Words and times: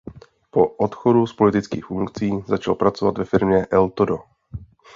Po 0.51 0.61
odchodu 0.85 1.27
z 1.27 1.33
politických 1.33 1.85
funkcí 1.85 2.31
začal 2.47 2.75
pracovat 2.75 3.17
ve 3.17 3.25
firmě 3.25 3.65
Eltodo. 3.65 4.17